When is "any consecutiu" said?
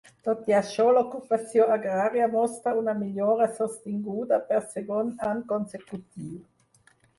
5.35-6.35